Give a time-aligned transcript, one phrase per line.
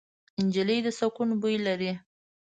[0.45, 1.93] نجلۍ د سکون بوی لري.